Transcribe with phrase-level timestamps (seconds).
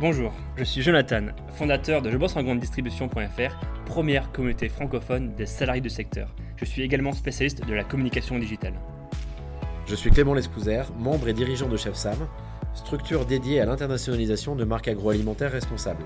[0.00, 1.22] Bonjour, je suis Jonathan,
[1.54, 6.32] fondateur de Je bosse en grande distribution.fr, première communauté francophone des salariés du secteur.
[6.54, 8.74] Je suis également spécialiste de la communication digitale.
[9.88, 12.28] Je suis Clément Lespouzer, membre et dirigeant de Chef Sam,
[12.74, 16.04] structure dédiée à l'internationalisation de marques agroalimentaires responsables.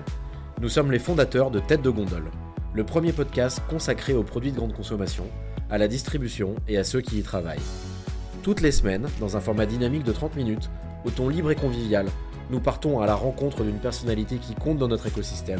[0.59, 2.31] Nous sommes les fondateurs de Tête de Gondole,
[2.73, 5.27] le premier podcast consacré aux produits de grande consommation,
[5.69, 7.59] à la distribution et à ceux qui y travaillent.
[8.41, 10.71] Toutes les semaines, dans un format dynamique de 30 minutes,
[11.05, 12.07] au ton libre et convivial,
[12.53, 15.59] nous partons à la rencontre d'une personnalité qui compte dans notre écosystème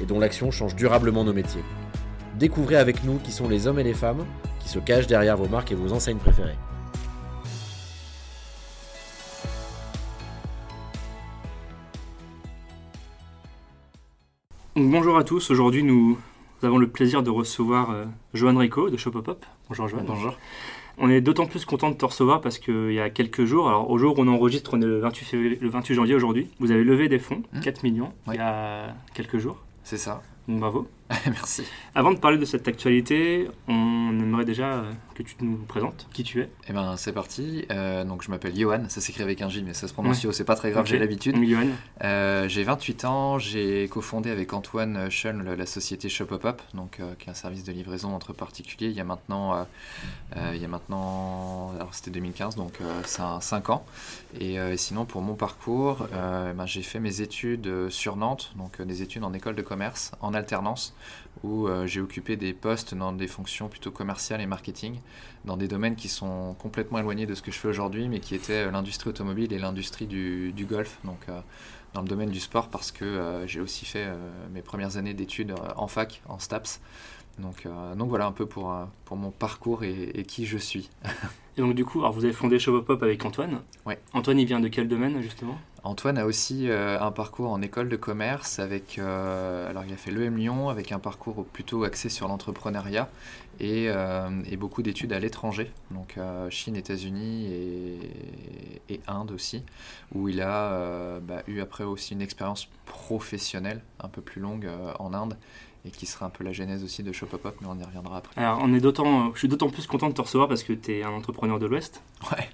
[0.00, 1.62] et dont l'action change durablement nos métiers.
[2.38, 4.24] Découvrez avec nous qui sont les hommes et les femmes
[4.58, 6.56] qui se cachent derrière vos marques et vos enseignes préférées.
[14.76, 16.18] Bonjour à tous, aujourd'hui nous
[16.62, 19.44] avons le plaisir de recevoir euh, Johan Rico de Shopopop.
[19.68, 20.04] Bonjour Johan.
[20.06, 20.38] Bonjour.
[21.02, 23.90] On est d'autant plus content de te recevoir parce qu'il y a quelques jours, alors
[23.90, 26.84] au jour où on enregistre, on est le 28, le 28 janvier aujourd'hui, vous avez
[26.84, 27.86] levé des fonds, 4 mmh.
[27.86, 29.56] millions, il y a quelques jours.
[29.82, 30.22] C'est ça.
[30.46, 30.86] bravo.
[31.26, 31.64] Merci.
[31.94, 36.22] Avant de parler de cette actualité, on aimerait déjà euh, que tu nous présentes qui
[36.22, 36.48] tu es.
[36.68, 37.64] Eh ben c'est parti.
[37.72, 40.30] Euh, donc je m'appelle Johan, ça s'écrit avec un J, mais ça se prononce Yo,
[40.30, 41.36] c'est pas très grave, j'ai l'habitude.
[42.04, 47.30] Euh, j'ai 28 ans, j'ai cofondé avec Antoine Schön la société Shopopop, donc qui est
[47.30, 48.88] un service de livraison entre particuliers.
[48.88, 49.66] Il y a maintenant,
[50.36, 53.84] il y a maintenant, alors c'était 2015, donc c'est 5 ans.
[54.38, 59.24] Et, sinon pour mon parcours, ben, j'ai fait mes études sur Nantes, donc des études
[59.24, 60.94] en école de commerce en alternance
[61.42, 65.00] où euh, j'ai occupé des postes dans des fonctions plutôt commerciales et marketing,
[65.44, 68.34] dans des domaines qui sont complètement éloignés de ce que je fais aujourd'hui, mais qui
[68.34, 71.40] étaient euh, l'industrie automobile et l'industrie du, golf, donc euh,
[71.94, 74.06] dans le domaine du sport, parce que j'ai aussi fait
[74.52, 76.80] mes premières années d'études en fac, en STAPS.
[77.40, 78.72] Donc, donc voilà un peu pour,
[79.04, 80.88] pour mon parcours et, et qui je suis.
[81.56, 83.62] et donc du coup, alors vous avez fondé Shopopop avec Antoine.
[83.86, 83.98] Ouais.
[84.12, 85.58] Antoine, il vient de quel domaine justement?
[85.82, 89.96] Antoine a aussi euh, un parcours en école de commerce avec, euh, alors il a
[89.96, 93.08] fait l'EM Lyon avec un parcours plutôt axé sur l'entrepreneuriat
[93.60, 96.18] et, euh, beaucoup d'études à l'étranger, donc
[96.50, 97.48] Chine, États-Unis
[98.90, 99.62] et, Inde aussi,
[100.14, 105.14] où il a bah, eu après aussi une expérience professionnelle un peu plus longue en
[105.14, 105.38] Inde
[105.86, 108.38] et qui sera un peu la genèse aussi de Shopopop, mais on y reviendra après.
[108.38, 110.98] Alors on est d'autant, je suis d'autant plus content de te recevoir parce que tu
[110.98, 112.02] es un entrepreneur de l'Ouest.
[112.30, 112.50] Ouais.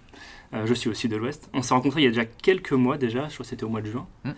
[0.55, 1.49] Euh, je suis aussi de l'Ouest.
[1.53, 3.69] On s'est rencontrés il y a déjà quelques mois déjà, je crois que c'était au
[3.69, 4.07] mois de juin.
[4.25, 4.33] Hmm.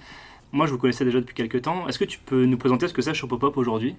[0.50, 1.86] Moi, je vous connaissais déjà depuis quelques temps.
[1.88, 3.96] Est-ce que tu peux nous présenter ce que c'est Shopopop aujourd'hui?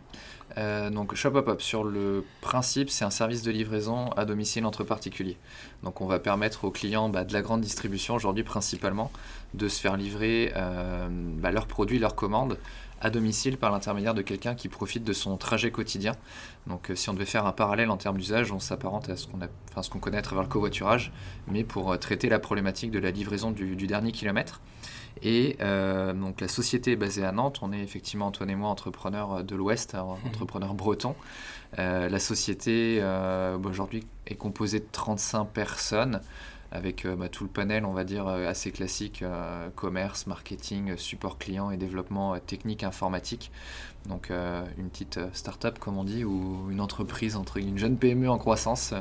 [0.58, 5.38] Euh, Donc Shopopop, sur le principe, c'est un service de livraison à domicile entre particuliers.
[5.84, 9.12] Donc on va permettre aux clients bah, de la grande distribution aujourd'hui principalement
[9.54, 12.58] de se faire livrer euh, bah, leurs produits, leurs commandes
[13.02, 16.14] à domicile par l'intermédiaire de quelqu'un qui profite de son trajet quotidien.
[16.68, 19.28] Donc euh, si on devait faire un parallèle en termes d'usage, on s'apparente à ce
[19.28, 19.40] qu'on
[19.72, 21.12] enfin, qu'on connaît à travers le covoiturage,
[21.48, 24.62] mais pour euh, traiter la problématique de la livraison du, dernier kilomètre.
[25.22, 28.70] Et euh, donc la société est basée à Nantes, on est effectivement Antoine et moi
[28.70, 30.28] entrepreneurs de l'Ouest, hein, mmh.
[30.28, 31.16] entrepreneurs bretons.
[31.78, 33.04] la société
[33.64, 36.22] aujourd'hui est composée de 35 personnes
[36.72, 40.98] avec euh, bah, tout le panel, on va dire, euh, assez classique, euh, commerce, marketing,
[40.98, 43.52] support client et développement technique informatique.
[44.08, 44.32] Donc
[44.78, 48.94] une petite start-up, comme on dit, ou une entreprise, entre une jeune PME en croissance.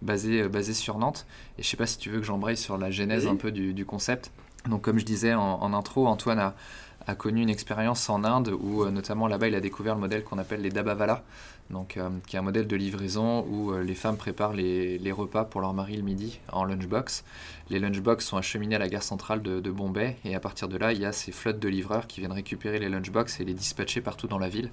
[0.00, 1.26] Basée, basée sur Nantes.
[1.58, 3.52] Et je ne sais pas si tu veux que j'embraye sur la genèse un peu
[3.52, 4.32] du, concept.
[4.68, 6.54] Donc comme je disais en, en intro, Antoine a,
[7.06, 10.38] a connu une expérience en Inde où notamment là-bas il a découvert le modèle qu'on
[10.38, 11.24] appelle les Dabavala,
[11.72, 15.44] donc, euh, qui est un modèle de livraison où euh, les femmes préparent les, repas
[15.44, 17.24] pour leur mari le midi en lunchbox.
[17.70, 20.92] Les lunchbox sont acheminés à la gare centrale de, Bombay et à partir de là,
[20.92, 24.00] il y a ces flottes de livreurs qui viennent récupérer les lunchbox et les dispatcher
[24.00, 24.70] partout dans la ville.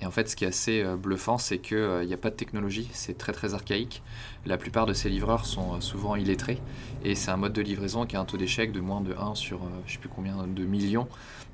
[0.00, 2.36] Et en fait, ce qui est assez euh, bluffant, c'est qu'il n'y a pas de
[2.36, 4.02] technologie, c'est très très archaïque.
[4.44, 6.60] La plupart de ces livreurs sont souvent illettrés
[7.04, 9.36] et c'est un mode de livraison qui a un taux d'échec de moins de 1
[9.36, 11.08] sur je ne sais plus combien de millions,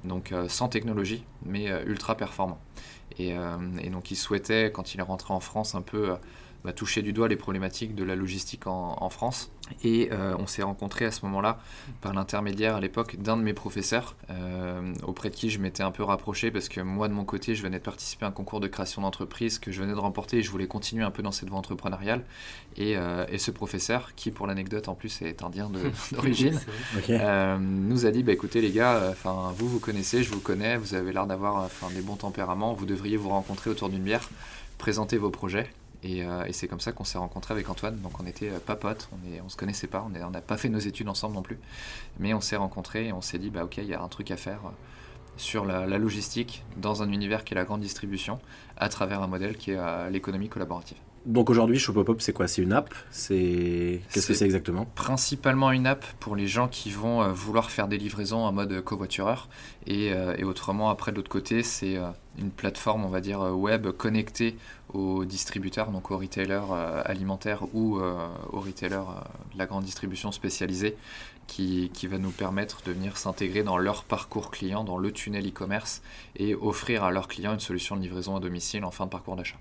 [0.05, 2.59] donc sans technologie, mais ultra performant.
[3.21, 6.17] Euh, et, donc il souhaitait, quand il est rentré en France, un peu euh,
[6.65, 9.51] bah, toucher du doigt les problématiques de la logistique en France.
[9.85, 11.59] Et euh, on s'est rencontré à ce moment-là
[12.01, 15.91] par l'intermédiaire à l'époque d'un de mes professeurs, euh, auprès de qui je m'étais un
[15.91, 18.61] peu rapproché parce que moi de mon côté, je venais de participer à un concours
[18.61, 21.33] de création d'entreprise que je venais de remporter et je voulais continuer un peu dans
[21.33, 22.25] cette voie entrepreneuriale.
[22.77, 25.71] Et, euh, et ce professeur, qui pour l'anecdote en plus est indien
[26.13, 26.59] d'origine,
[27.09, 30.95] nous a dit bah, écoutez les gars, enfin vous vous connaissez, je vous connais, vous
[30.95, 34.29] avez l'air d'avoir des bons tempéraments, vous devriez vous rencontrer autour d'une bière,
[34.79, 35.71] présenter vos projets.
[36.05, 38.01] Euh, et, c'est comme ça qu'on s'est rencontré avec Antoine.
[38.01, 40.69] Donc on était euh, pas potes, on, on se connaissait pas, on n'a pas fait
[40.69, 41.59] nos études ensemble non plus.
[42.19, 44.31] Mais on s'est rencontrés et on s'est dit, bah ok, il y a un truc
[44.31, 44.71] à faire euh,
[45.37, 48.39] sur la, logistique dans un univers qui est la grande distribution
[48.77, 50.99] à travers un modèle qui est l'économie collaborative.
[51.27, 52.49] Donc aujourd'hui, Shopopop, c'est quoi?
[52.49, 52.95] C'est une app?
[53.11, 54.87] C'est qu'est-ce que c'est exactement?
[54.95, 58.81] Principalement une app pour les gens qui vont euh, vouloir faire des livraisons en mode
[58.81, 59.51] covoitureur.
[59.87, 62.09] Et, euh, et autrement, après de l'autre côté, c'est euh,
[62.39, 64.57] une plateforme, on va dire web connectée
[64.95, 66.73] aux distributeurs, donc aux retailers
[67.05, 69.05] alimentaires ou aux retailers
[69.53, 70.97] de la grande distribution spécialisée,
[71.47, 75.47] qui, qui va nous permettre de venir s'intégrer dans leur parcours client, dans le tunnel
[75.47, 76.03] e-commerce
[76.37, 79.37] et offrir à leurs clients une solution de livraison à domicile en fin de parcours
[79.37, 79.59] d'achat.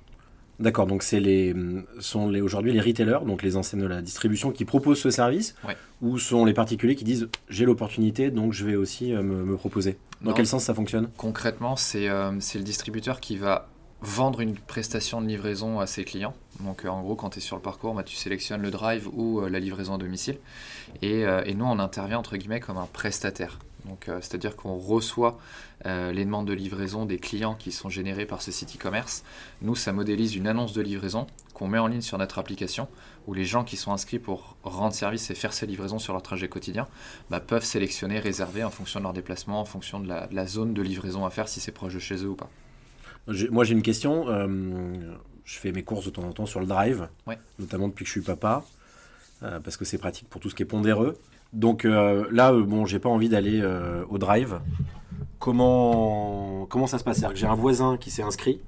[0.59, 1.55] D'accord, donc c'est les
[1.99, 5.55] sont les, aujourd'hui les retailers, donc les enseignes de la distribution qui proposent ce service,
[6.01, 9.97] ou sont les particuliers qui disent j'ai l'opportunité, donc je vais aussi euh, me, proposer.
[10.21, 11.09] Dans quel sens ça fonctionne?
[11.15, 13.69] Concrètement, euh, c'est le distributeur qui va
[14.01, 16.33] vendre une prestation de livraison à ses clients.
[16.59, 19.07] Donc euh, en gros, quand tu es sur le parcours, bah, tu sélectionnes le drive
[19.13, 20.39] ou la livraison à domicile.
[21.01, 23.59] Et, et, nous, on intervient entre guillemets comme un prestataire.
[23.89, 25.37] Donc c'est-à-dire qu'on reçoit
[25.85, 29.23] euh, les demandes de livraison des clients qui sont générées par ce site e-commerce.
[29.61, 32.87] Nous, ça modélise une annonce de livraison qu'on met en ligne sur notre application
[33.27, 36.21] où les gens qui sont inscrits pour rendre service et faire ces livraisons sur leur
[36.21, 36.87] trajet quotidien
[37.29, 40.81] bah, peuvent sélectionner, réserver en fonction de leur déplacement, en fonction de la, zone de
[40.81, 42.49] livraison à faire, si c'est proche de chez eux ou pas.
[43.51, 44.27] Moi, j'ai une question.
[44.29, 44.47] Euh,
[45.45, 47.07] je fais mes courses de temps en temps sur le drive,
[47.57, 48.63] notamment depuis que je suis papa,
[49.43, 51.17] euh, parce que c'est pratique pour tout ce qui est pondéreux.
[51.53, 53.63] Donc là, bon, j'ai pas envie d'aller
[54.09, 54.59] au drive
[55.39, 57.17] comment, comment ça se passe?
[57.17, 58.59] C'est-à-dire que j'ai un voisin qui s'est inscrit,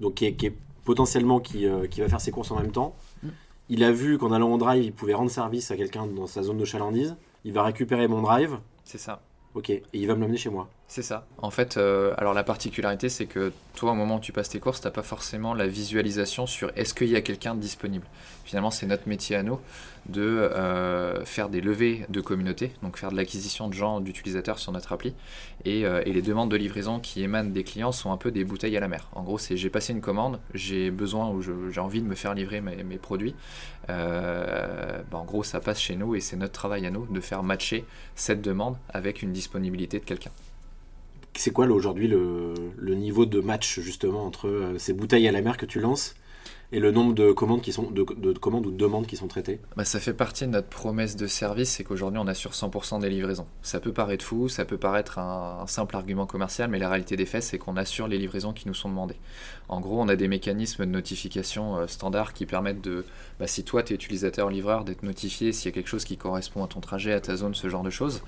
[0.00, 0.54] donc qui est,
[0.84, 2.94] potentiellement qui, euh, qui, va faire ses courses en même temps.
[3.22, 3.28] Mm.
[3.68, 6.42] Il a vu qu'en allant au drive, il pouvait rendre service à quelqu'un dans sa
[6.42, 7.16] zone de chalandise.
[7.44, 8.58] Il va récupérer mon drive.
[8.84, 9.20] C'est ça.
[9.54, 10.68] Ok, et il va me l'amener chez moi.
[10.90, 11.24] C'est ça.
[11.38, 14.58] En fait, euh, alors la particularité, c'est que toi, au moment où tu passes tes
[14.58, 18.04] courses, tu n'as pas forcément la visualisation sur est-ce qu'il y a quelqu'un disponible.
[18.44, 19.60] Finalement, c'est notre métier à nous
[20.06, 24.72] de euh, faire des levées de communauté, donc faire de l'acquisition de gens, d'utilisateurs sur
[24.72, 25.14] notre appli.
[25.68, 28.76] Euh, et, les demandes de livraison qui émanent des clients sont un peu des bouteilles
[28.76, 29.10] à la mer.
[29.12, 32.34] En gros, c'est j'ai passé une commande, j'ai besoin ou j'ai envie de me faire
[32.34, 33.36] livrer mes, produits.
[33.86, 37.44] Bah, en gros, ça passe chez nous et c'est notre travail à nous de faire
[37.44, 37.84] matcher
[38.16, 40.32] cette demande avec une disponibilité de quelqu'un
[41.34, 42.54] c'est quoi aujourd'hui le,
[42.94, 46.14] niveau de match justement entre euh, ces bouteilles à la mer que tu lances
[46.72, 48.02] et le nombre de commandes qui sont de,
[48.32, 51.26] commandes ou de demandes qui sont traitées bah, Ça fait partie de notre promesse de
[51.26, 53.46] service, c'est qu'aujourd'hui on assure 100% des livraisons.
[53.62, 57.26] Ça peut paraître fou, ça peut paraître un, simple argument commercial, mais la réalité des
[57.26, 59.18] faits c'est qu'on assure les livraisons qui nous sont demandées.
[59.68, 63.04] En gros, on a des mécanismes de notification euh, standards qui permettent de,
[63.38, 66.16] bah, si toi tu es utilisateur livreur, d'être notifié s'il y a quelque chose qui
[66.16, 68.22] correspond à ton trajet, à ta zone, ce genre de choses.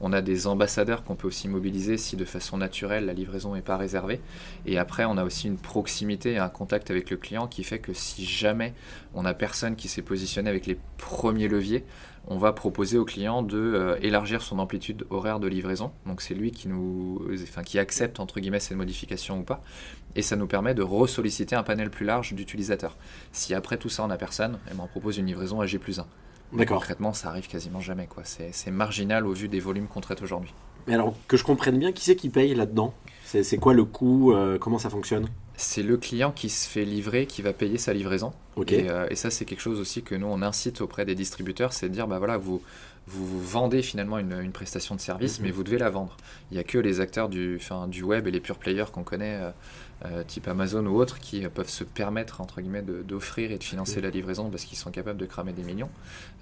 [0.00, 3.62] On a des ambassadeurs qu'on peut aussi mobiliser si de façon naturelle la livraison n'est
[3.62, 4.20] pas réservée.
[4.66, 7.78] Et après, on a aussi une proximité et un contact avec le client qui fait
[7.78, 8.74] que si jamais
[9.14, 11.84] on a personne qui s'est positionné avec les premiers leviers,
[12.26, 15.92] on va proposer au client de euh, élargir son amplitude horaire de livraison.
[16.06, 19.62] Donc c'est lui qui nous, enfin, qui accepte entre guillemets cette modification ou pas,
[20.14, 22.96] et ça nous permet de ressolliciter un panel plus large d'utilisateurs.
[23.32, 25.78] Si après tout ça on n'a personne, eh ben, on propose une livraison à G
[25.78, 26.04] 1.
[26.52, 26.78] D'accord.
[26.78, 28.06] Concrètement, ça arrive quasiment jamais.
[28.06, 28.22] Quoi.
[28.24, 30.52] C'est, marginal au vu des volumes qu'on traite aujourd'hui.
[30.86, 32.94] Mais alors que je comprenne bien, qui c'est qui paye là-dedans?
[33.24, 34.32] C'est, quoi le coût?
[34.32, 35.28] Euh, Comment ça fonctionne?
[35.58, 38.32] C'est le client qui se fait livrer qui va payer sa livraison.
[38.56, 41.88] Euh, et, ça, c'est quelque chose aussi que nous, on incite auprès des distributeurs, c'est
[41.88, 42.62] de dire, bah voilà, vous,
[43.08, 45.46] vous vendez finalement une, prestation de service, mhm.
[45.46, 46.16] mais vous devez la vendre.
[46.50, 49.38] Il n'y a que les acteurs du, du web et les pure players qu'on connaît,
[49.40, 49.50] euh,
[50.04, 54.00] euh, type Amazon ou autres, qui peuvent se permettre, entre guillemets, d'offrir et de financer
[54.00, 55.90] la livraison parce qu'ils sont capables de cramer des millions.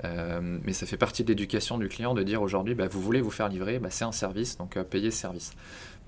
[0.03, 3.31] mais ça fait partie de l'éducation du client de dire aujourd'hui, bah, vous voulez vous
[3.31, 5.53] faire livrer, bah, c'est un service, donc payez ce service.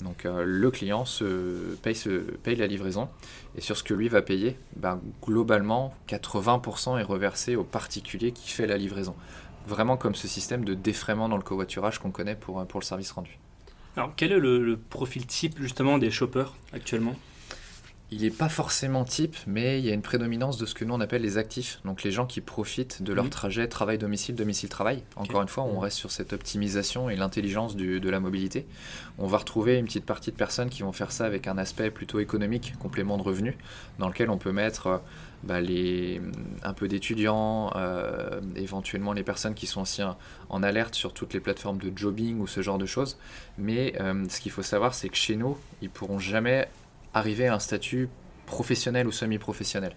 [0.03, 1.97] Donc euh, le client se paye,
[2.43, 3.09] paye, la livraison
[3.57, 8.50] et sur ce que lui va payer, ben, globalement 80% est reversé au particulier qui
[8.50, 9.15] fait la livraison.
[9.69, 13.13] Vraiment comme ce système de défraiement dans le covoiturage qu'on connaît pour, pour le service
[13.13, 13.39] rendu.
[13.97, 17.15] Alors quel est le, le profil type justement des shoppers actuellement?
[18.11, 20.95] Il n'est pas forcément type, mais il y a une prédominance de ce que nous
[20.95, 25.03] on appelle les actifs, donc les gens qui profitent de leur trajet travail-domicile, domicile-travail.
[25.17, 25.79] Encore une fois, on mhm.
[25.79, 28.67] reste sur cette optimisation et l'intelligence de la mobilité.
[29.19, 31.91] On va retrouver une petite partie de personnes qui vont faire ça avec un aspect
[31.91, 33.55] plutôt économique, complément de revenus,
[33.99, 35.03] dans lequel on peut mettre
[35.43, 36.21] bah, les,
[36.62, 41.41] un peu d'étudiants, euh, éventuellement les personnes qui sont aussi en, alerte sur toutes les
[41.41, 43.19] plateformes de jobbing ou ce genre de choses.
[43.59, 46.69] Mais euh, ce qu'il faut savoir, c'est que chez nous, ils pourront jamais
[47.15, 48.09] arriver à un statut
[48.47, 49.95] professionnel ou semi-professionnel.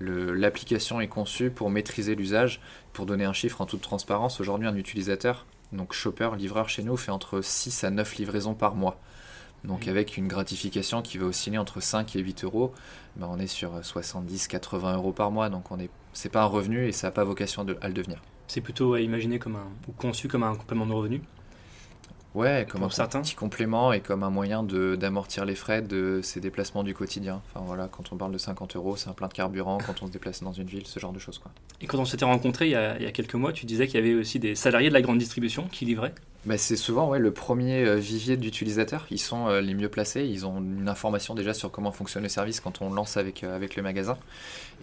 [0.00, 2.60] L'application est conçue pour maîtriser l'usage.
[2.92, 6.96] Pour donner un chiffre en toute transparence, aujourd'hui un utilisateur, donc shopper, livreur chez nous,
[6.96, 8.98] fait entre 6 à 9 livraisons par mois.
[9.64, 12.72] Donc avec une gratification qui va osciller entre 5 et 8 euros,
[13.16, 15.48] ben on est sur 70-80 euros par mois.
[15.48, 18.20] Donc on est, c'est pas un revenu et ça n'a pas vocation à le devenir.
[18.48, 21.22] C'est plutôt à imaginer comme un, ou conçu comme un complément de revenu?
[22.34, 26.82] Ouais, comme un petit complément et comme un moyen d'amortir les frais de ces déplacements
[26.82, 27.42] du quotidien.
[27.50, 30.06] Enfin voilà, quand on parle de 50 euros, c'est un plein de carburant quand on
[30.06, 31.38] se déplace dans une ville, ce genre de choses.
[31.38, 31.50] Quoi.
[31.82, 33.86] Et quand on s'était rencontrés il y, a, il y, a, quelques mois, tu disais
[33.86, 37.08] qu'il y avait aussi des salariés de la grande distribution qui livraient bah, c'est souvent
[37.08, 39.06] ouais, le premier euh, vivier d'utilisateurs.
[39.10, 40.24] Ils sont euh, les mieux placés.
[40.24, 43.54] Ils ont une information déjà sur comment fonctionne le service quand on lance avec, euh,
[43.54, 44.18] avec le magasin.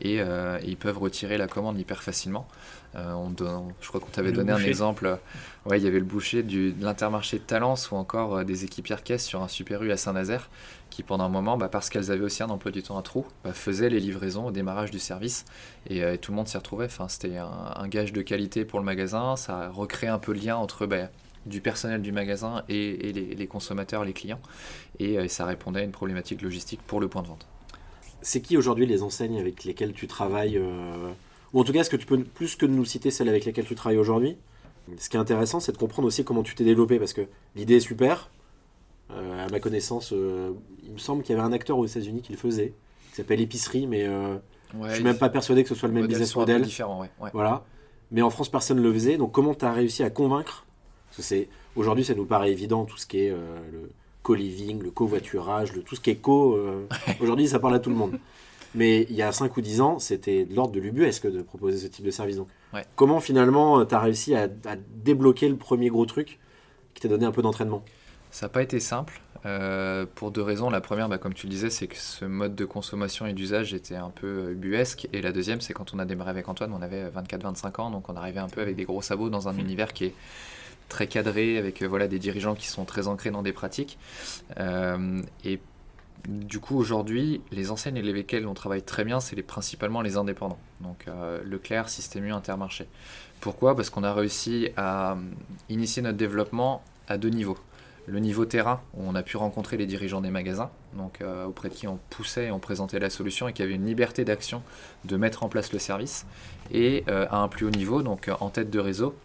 [0.02, 0.22] Et,
[0.66, 2.48] ils peuvent retirer la commande hyper facilement.
[2.96, 3.34] On
[3.82, 5.20] je crois qu'on t'avait donné un exemple.
[5.66, 9.04] Ouais, il y avait le boucher du, de l'intermarché de Talence ou encore des équipières
[9.04, 10.50] caisses sur un Super U à Saint-Nazaire
[10.90, 13.26] qui, pendant un moment, bah, parce qu'elles avaient aussi un emploi du temps à trou,
[13.44, 15.44] bah, faisaient les livraisons au démarrage du service.
[15.90, 16.86] Et, tout le monde s'y retrouvait.
[16.86, 19.36] Enfin, C'était un, gage de qualité pour le magasin.
[19.36, 20.86] Ça recrée un peu le lien entre.
[20.86, 21.10] Bah,
[21.46, 24.40] du personnel du magasin et, les, consommateurs, les clients.
[25.00, 27.48] Et euh, ça répondait à une problématique logistique pour le point de vente.
[28.22, 31.12] C'est qui aujourd'hui les enseignes avec lesquelles tu travailles euh,
[31.54, 33.66] Ou en tout cas, est-ce que tu peux, plus que nous citer celles avec lesquelles
[33.66, 34.38] tu travailles aujourd'hui?
[34.98, 37.22] Ce qui est intéressant, c'est de comprendre aussi comment tu t'es développé, parce que
[37.56, 38.30] l'idée est super.
[39.12, 42.32] Euh, à ma connaissance, il me semble qu'il y avait un acteur aux États-Unis qui
[42.32, 42.74] le faisait,
[43.10, 46.08] qui s'appelle Épicerie, mais je je suis même pas persuadé que ce soit le même
[46.08, 46.64] business model.
[46.64, 47.64] Différent, ouais, Voilà.
[48.12, 49.18] Mais en France, personne ne le faisait.
[49.18, 50.66] Donc, comment tu as réussi à convaincre
[51.76, 53.38] aujourd'hui, ça nous paraît évident tout ce qui est euh,
[53.72, 53.92] le
[54.24, 56.56] co-living, le covoiturage, le tout ce qui est co.
[56.56, 56.88] Euh,
[57.22, 58.20] aujourd'hui, ça parle à tout le monde.
[58.76, 61.80] Mais il y a 5 ou 10 ans, c'était de l'ordre de l'ubuesque de proposer
[61.80, 62.36] ce type de service.
[62.36, 62.48] Donc,
[62.96, 64.48] comment finalement tu as réussi à,
[65.04, 66.38] débloquer le premier gros truc
[66.94, 67.84] qui t'a donné un peu d'entraînement?
[68.30, 69.22] Ça n'a pas été simple.
[69.46, 70.70] Euh, pour deux raisons.
[70.70, 73.74] La première, bah, comme tu le disais, c'est que ce mode de consommation et d'usage
[73.74, 75.08] était un peu ubuesque.
[75.14, 78.10] Et la deuxième, c'est quand on a démarré avec Antoine, on avait 24-25 ans, donc
[78.10, 79.60] on arrivait un peu avec des gros sabots dans un mmh.
[79.60, 80.14] univers qui est
[80.90, 83.98] très cadré, avec euh, voilà, des dirigeants qui sont très ancrés dans des pratiques.
[84.60, 85.62] Euh, et
[86.28, 90.60] du coup, aujourd'hui, les enseignes avec lesquelles on travaille très bien, c'est principalement les indépendants.
[90.82, 92.88] Donc euh, Leclerc, Système U, Intermarché.
[93.40, 93.76] Pourquoi?
[93.76, 95.16] Parce qu'on a réussi à
[95.70, 97.58] initier notre développement à deux niveaux.
[98.06, 101.76] Le niveau terrain, où on a pu rencontrer les dirigeants des magasins, donc auprès de
[101.76, 104.64] qui on poussait et on présentait la solution et qui avait une liberté d'action
[105.06, 106.26] de mettre en place le service.
[106.72, 109.16] Et à un plus haut niveau, donc en tête de réseau,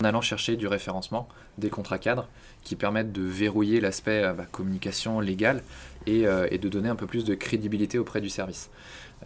[0.00, 2.28] en allant chercher du référencement, des contrats cadres
[2.62, 5.62] qui permettent de verrouiller l'aspect euh, bah, communication légale
[6.08, 8.70] euh, et, de donner un peu plus de crédibilité auprès du service.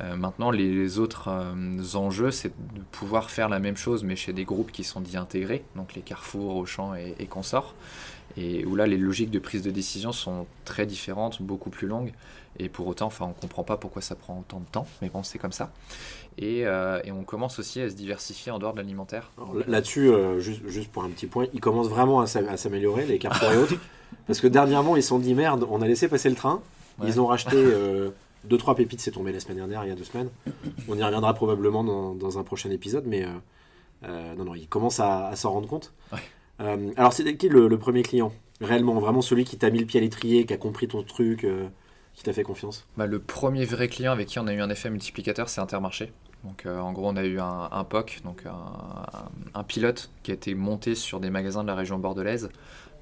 [0.00, 1.28] Euh, maintenant, les autres
[1.94, 5.16] enjeux, c'est de pouvoir faire la même chose, mais chez des groupes qui sont dits
[5.16, 7.74] intégrés, donc les Carrefour, Auchan et, et consorts,
[8.36, 12.12] et où là, les logiques de prise de décision sont très différentes, beaucoup plus longues,
[12.58, 15.08] et pour autant, enfin, on ne comprend pas pourquoi ça prend autant de temps, mais
[15.08, 15.70] bon, c'est comme ça.
[16.40, 19.30] Euh, et, on commence aussi à se diversifier en dehors de l'alimentaire.
[19.66, 23.56] Là-dessus, euh, juste, pour un petit point, ils commencent vraiment à s'améliorer, les Carrefour et
[23.56, 23.74] autres.
[24.26, 26.62] Parce que dernièrement, ils se sont dit merde, on a laissé passer le train.
[27.04, 30.04] Ils ont racheté 2-3 euh, pépites, c'est tombé la semaine dernière, il y a deux
[30.04, 30.30] semaines.
[30.88, 33.26] On y reviendra probablement dans, un prochain épisode, mais
[34.02, 35.92] non, non, ils commencent à, s'en rendre compte.
[36.58, 40.02] Alors, c'était qui le, premier client Réellement, vraiment celui qui t'a mis le pied à
[40.02, 41.46] l'étrier, qui a compris ton truc
[42.14, 42.86] qui t'a fait confiance?
[42.96, 46.12] Bah, Le premier vrai client avec qui on a eu un effet multiplicateur, c'est Intermarché.
[46.44, 48.42] Donc euh, en gros, on a eu un, POC, donc
[49.54, 52.48] un, pilote qui a été monté sur des magasins de la région bordelaise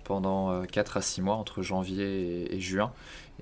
[0.06, 2.92] pendant 4 euh, à 6 mois, entre janvier et, juin.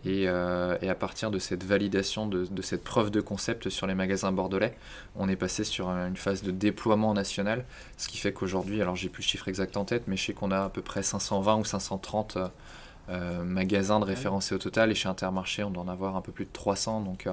[0.07, 4.33] Euh, et, à partir de cette validation, de, cette preuve de concept sur les magasins
[4.33, 4.77] bordelais,
[5.17, 7.65] on est passé sur une phase de déploiement national,
[7.97, 10.33] ce qui fait qu'aujourd'hui, alors j'ai plus le chiffre exact en tête, mais je sais
[10.33, 12.39] qu'on a à peu près 520 ou 530
[13.45, 16.45] magasins de référencés au total, et chez Intermarché, on doit en avoir un peu plus
[16.45, 17.03] de 300.
[17.03, 17.29] Donc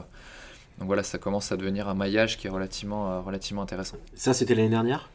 [0.82, 3.98] donc voilà, ça commence à devenir un maillage qui est relativement, euh, relativement intéressant.
[4.16, 5.12] Ça, c'était l'année dernière?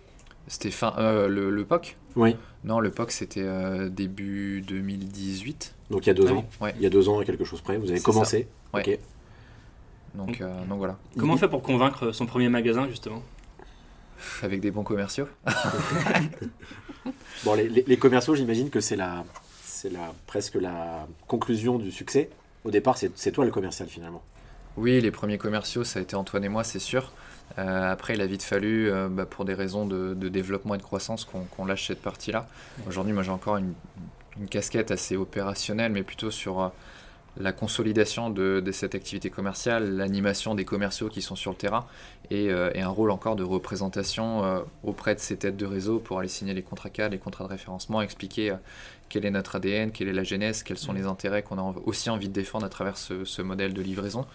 [0.49, 0.95] C'était fin.
[0.99, 2.37] Euh, le, le, POC Oui.
[2.65, 5.75] Non, le POC, c'était euh, début 2018.
[5.91, 7.61] Donc il y a deux ah ans Il y a deux ans et quelque chose
[7.61, 8.99] près, vous avez commencé Ok.
[10.15, 10.97] Donc, donc voilà.
[11.19, 13.23] Comment on fait pour convaincre son premier magasin, justement?
[14.43, 15.29] Avec des bons commerciaux.
[17.45, 19.25] bon, les, les, commerciaux, j'imagine que c'est la,
[19.63, 22.31] c'est la, presque la conclusion du succès.
[22.65, 24.23] Au départ, c'est toi le commercial finalement.
[24.77, 27.13] Oui, les premiers commerciaux, ça a été Antoine et moi, c'est sûr.
[27.59, 30.83] Euh, après, il a vite fallu, euh, bah, pour des raisons de, développement et de
[30.83, 32.47] croissance, qu'on lâche cette partie-là.
[32.87, 33.75] Aujourd'hui, moi, j'ai encore une,
[34.51, 36.69] casquette assez opérationnelle, mais plutôt sur euh,
[37.39, 41.87] la consolidation de, cette activité commerciale, l'animation des commerciaux qui sont sur le terrain,
[42.31, 46.55] et, un rôle encore de représentation auprès de ces têtes de réseau pour aller signer
[46.55, 48.57] les contrats cadres, les contrats de référencement, expliquer
[49.09, 50.97] quel est notre ADN, quelle est la genèse, quels sont mm.
[50.97, 54.27] les intérêts qu'on a aussi envie de défendre à travers ce, modèle de livraison,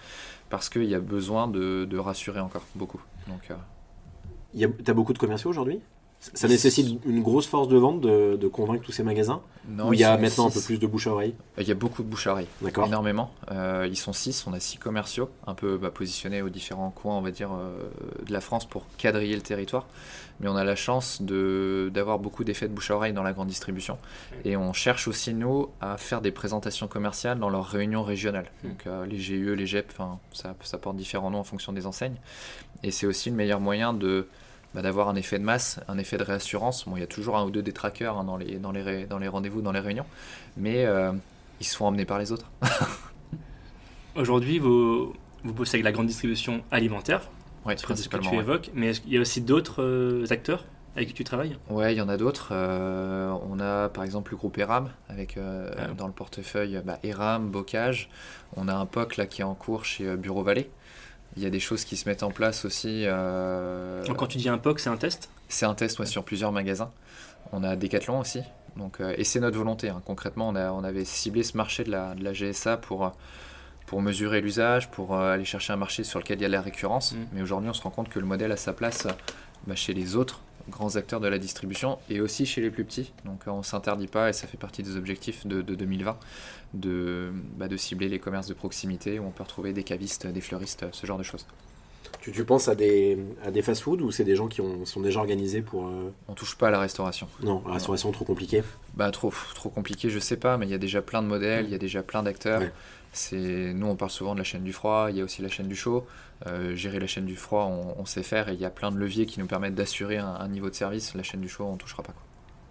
[0.50, 3.02] parce qu'il y a besoin de, rassurer encore beaucoup.
[3.28, 4.68] Donc, euh...
[4.84, 5.80] tu as beaucoup de commerciaux aujourd'hui?
[6.22, 10.04] Ça nécessite une grosse force de vente de, convaincre tous ces magasins Non, il y
[10.04, 12.28] a maintenant un peu plus de bouche à oreille Il y a beaucoup de bouche
[12.28, 12.48] à oreille.
[12.62, 12.86] D'accord.
[12.86, 13.32] Énormément.
[13.50, 17.18] Euh, ils sont six, on a six commerciaux, un peu bah, positionnés aux différents coins,
[17.18, 17.90] on va dire, euh,
[18.24, 19.88] de la France pour quadriller le territoire.
[20.40, 23.48] Mais on a la chance d'avoir beaucoup d'effets de bouche à oreille dans la grande
[23.48, 23.98] distribution.
[24.46, 28.52] Et on cherche aussi, nous, à faire des présentations commerciales dans leurs réunions régionales.
[28.64, 28.68] Mmh.
[28.68, 29.92] Donc euh, les GUE, les GEP,
[30.34, 32.18] ça, ça porte différents noms en fonction des enseignes.
[32.84, 34.28] Et c'est aussi le meilleur moyen de
[34.74, 36.86] bah, d'avoir un effet de masse, un effet de réassurance.
[36.86, 39.18] Bon, il y a toujours un ou deux détraqueurs hein, dans les, dans les, dans
[39.18, 40.06] les rendez-vous, dans les réunions,
[40.58, 41.12] mais euh,
[41.60, 42.50] ils se font emmener par les autres.
[44.16, 45.14] Aujourd'hui, vous,
[45.44, 47.30] vous bossez avec la grande distribution alimentaire,
[47.66, 51.14] ouais, principalement, que tu évoques, mais il y a aussi d'autres euh, acteurs avec qui
[51.14, 51.56] tu travailles?
[51.70, 52.50] Ouais, il y en a d'autres.
[52.52, 57.50] Euh, on a par exemple le groupe ERAM, avec ah dans le portefeuille bah, ERAM,
[57.50, 58.10] Bocage.
[58.58, 60.70] On a un POC là, qui est en cours chez Bureau Vallée.
[61.38, 63.04] Il y a des choses qui se mettent en place aussi.
[63.06, 64.04] Euh...
[64.18, 65.30] Quand tu dis un POC, c'est un test?
[65.48, 66.92] C'est un test sur plusieurs magasins.
[67.54, 68.42] On a Decathlon aussi.
[68.78, 69.90] Donc, euh, et c'est notre volonté.
[69.90, 70.02] Hein.
[70.06, 73.12] Concrètement, on, a, on, avait ciblé ce marché de la, de la GSA pour,
[73.86, 76.62] pour mesurer l'usage, pour euh, aller chercher un marché sur lequel il y a la
[76.62, 77.14] récurrence.
[77.14, 77.18] Mm.
[77.34, 79.08] Mais aujourd'hui, on se rend compte que le modèle a sa place
[79.68, 83.14] bah, chez les autres grands acteurs de la distribution et aussi chez les plus petits.
[83.26, 86.18] Donc on ne s'interdit pas, et ça fait partie des objectifs de, 2020,
[86.74, 90.42] de, bah, de cibler les commerces de proximité où on peut retrouver des cavistes, des
[90.42, 91.46] fleuristes, ce genre de choses.
[92.20, 95.02] Tu, tu penses à des, à des fast-food ou c'est des gens qui ont, sont
[95.02, 95.88] déjà organisés pour...
[95.88, 96.14] Euh...
[96.28, 97.28] On touche pas à la restauration.
[97.42, 98.64] Non, la restauration trop compliquée
[98.96, 101.66] bah, trop, trop compliqué, je sais pas, mais il y a déjà plein de modèles,
[101.66, 102.62] il y a déjà plein d'acteurs.
[103.12, 105.50] C'est Nous, on parle souvent de la chaîne du froid, il y a aussi la
[105.50, 106.08] chaîne du chaud.
[106.48, 108.98] Euh, gérer la chaîne du froid, on, sait faire et il y a plein de
[108.98, 111.14] leviers qui nous permettent d'assurer un, niveau de service.
[111.14, 112.14] La chaîne du chaud, on ne touchera pas.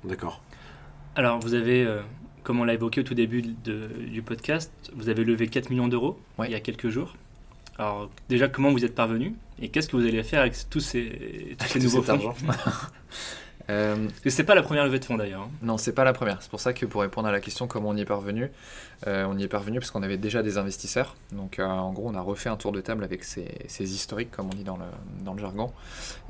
[0.04, 0.42] D'accord.
[1.14, 2.00] Alors, vous avez, euh,
[2.42, 6.18] comme on l'a évoqué au tout début du podcast, vous avez levé 4 millions d'euros
[6.42, 7.16] il y a quelques jours.
[7.78, 11.56] Alors, déjà, comment vous êtes parvenu et qu'est-ce que vous allez faire avec tous ces,
[11.58, 12.34] tous ces nouveaux fonds
[13.70, 15.42] Euh, c'est pas la première levée de fonds d'ailleurs.
[15.42, 15.50] Hein.
[15.62, 16.42] Non, c'est pas la première.
[16.42, 18.50] C'est pour ça que pour répondre à la question comment on y est parvenu,
[19.06, 21.16] euh, on y est parvenu parce qu'on avait déjà des investisseurs.
[21.32, 23.46] Donc euh, en gros, on a refait un tour de table avec ces,
[23.78, 24.84] historiques, comme on dit dans le,
[25.24, 25.72] dans le jargon.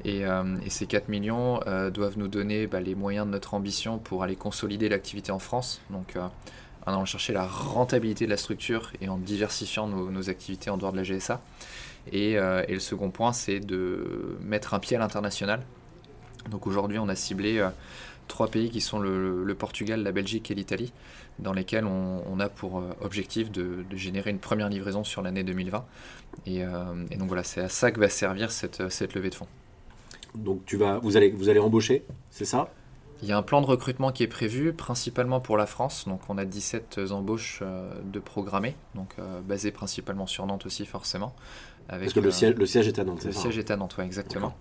[0.05, 0.25] Et,
[0.69, 1.61] ces 4 millions
[1.93, 5.81] doivent nous donner bah, les moyens de notre ambition pour aller consolider l'activité en France.
[5.91, 10.77] Donc en allant chercher la rentabilité de la structure et en diversifiant nos, activités en
[10.77, 11.41] dehors de la GSA.
[12.13, 15.61] Et, et le second point, c'est de mettre un pied à l'international
[16.49, 17.69] donc aujourd'hui, on a ciblé euh,
[18.29, 20.93] trois pays qui sont le, Portugal, la Belgique et l'Italie,
[21.39, 25.85] dans lesquels on, a pour euh, objectif de, générer une première livraison sur l'année 2020.
[26.49, 29.49] Euh, et, donc voilà, c'est à ça que va servir cette, levée de fonds.
[30.35, 32.71] Donc tu vas, vous, allez, vous allez embaucher, c'est ça?
[33.23, 36.09] Il y a un plan de recrutement qui est prévu, principalement pour la France.
[36.09, 37.63] Donc, on a 17 embauches
[38.03, 39.15] de programmées, donc
[39.47, 41.35] basées principalement sur Nantes aussi, forcément.
[41.89, 44.05] Parce que le, siège, le siège est à Nantes, Le siège est à Nantes, oui,
[44.07, 44.55] exactement.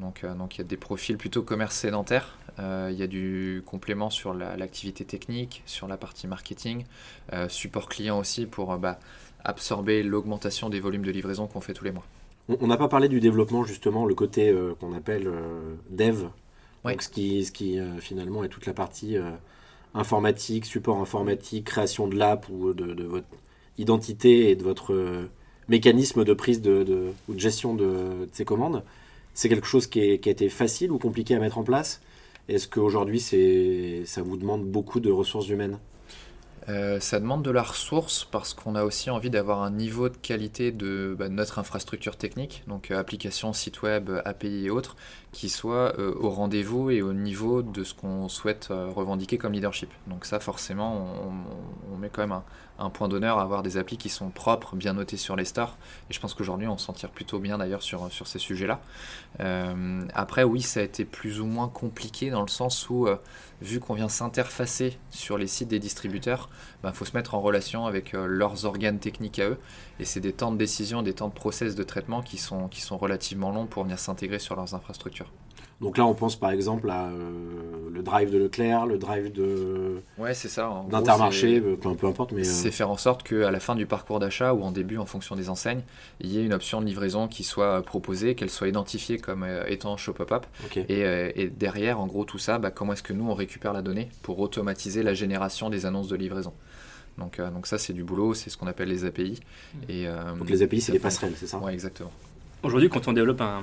[0.00, 2.36] Donc, euh, donc il y a des profils plutôt commerce sédentaire.
[2.58, 6.84] Euh, il y a du complément sur l'activité technique, sur la partie marketing,
[7.32, 8.98] euh, support client aussi pour bah,
[9.44, 12.04] absorber l'augmentation des volumes de livraison qu'on fait tous les mois.
[12.60, 15.30] On n'a pas parlé du développement justement, le côté qu'on appelle
[15.90, 16.24] dev,
[16.82, 19.18] donc ce qui, ce qui finalement est toute la partie
[19.92, 23.26] informatique, support informatique, création de l'app ou de, votre
[23.76, 25.28] identité et de votre
[25.68, 28.82] mécanisme de prise de, ou de gestion de, de ces commandes
[29.38, 32.00] c'est quelque chose qui, a été facile ou compliqué à mettre en place?
[32.48, 35.78] Est-ce qu'aujourd'hui, ça vous demande beaucoup de ressources humaines?
[36.68, 40.16] Euh, ça demande de la ressource parce qu'on a aussi envie d'avoir un niveau de
[40.16, 44.96] qualité de bah, notre infrastructure technique, donc euh, applications, site web, API et autres,
[45.30, 49.88] qui soit euh, au rendez-vous et au niveau de ce qu'on souhaite revendiquer comme leadership.
[50.08, 51.06] Donc ça forcément,
[51.87, 52.40] on, met quand même
[52.78, 55.76] un, point d'honneur à avoir des applis qui sont propres, bien notées sur les stores.
[56.10, 58.80] Et je pense qu'aujourd'hui, on s'en tire plutôt bien d'ailleurs sur, ces sujets-là.
[59.40, 63.16] Euh, après, oui, ça a été plus ou moins compliqué dans le sens où, euh,
[63.60, 67.40] vu qu'on vient s'interfacer sur les sites des distributeurs, il bah, faut se mettre en
[67.40, 69.58] relation avec euh, leurs organes techniques à eux.
[70.00, 73.50] Et c'est des temps de décision, des temps de process de traitement qui sont relativement
[73.50, 75.30] longs pour venir s'intégrer sur leurs infrastructures.
[75.80, 80.02] Donc là, on pense par exemple à euh, le drive de Leclerc, le drive de
[80.18, 80.84] ouais, c'est ça.
[80.90, 82.32] D'Intermarché, euh, peu, importe.
[82.32, 85.06] Mais c'est faire en sorte qu'à la fin du parcours d'achat ou en début, en
[85.06, 85.82] fonction des enseignes,
[86.20, 89.96] il y ait une option de livraison qui soit proposée, qu'elle soit identifiée comme étant
[89.96, 90.46] Shop Up Up.
[90.88, 94.08] Et, derrière, en gros, tout ça, bah, comment est-ce que nous on récupère la donnée
[94.22, 96.52] pour automatiser la génération des annonces de livraison.
[97.18, 99.38] Donc, donc ça, c'est du boulot, c'est ce qu'on appelle les API.
[99.74, 99.78] Mmh.
[99.90, 100.06] Et,
[100.38, 102.10] donc les API, c'est les passerelles, c'est ça Oui, exactement.
[102.64, 103.62] Aujourd'hui, quand on développe un,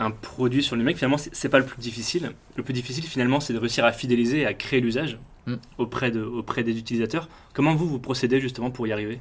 [0.00, 2.32] un produit sur le numérique, finalement, c'est pas le plus difficile.
[2.56, 5.54] Le plus difficile, finalement, c'est de réussir à fidéliser et à créer l'usage mm.
[5.76, 7.28] auprès, de, auprès des utilisateurs.
[7.52, 9.20] Comment vous, vous procédez justement pour y arriver?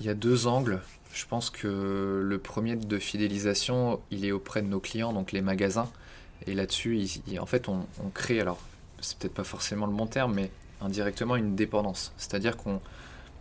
[0.00, 0.80] Il y a deux angles.
[1.12, 5.42] Je pense que le premier de fidélisation, il est auprès de nos clients, donc les
[5.42, 5.90] magasins.
[6.46, 7.06] Et là-dessus,
[7.40, 8.58] en fait, on, crée, alors
[9.00, 12.12] c'est peut-être pas forcément le bon terme, mais indirectement une dépendance.
[12.16, 12.80] C'est-à-dire qu'on,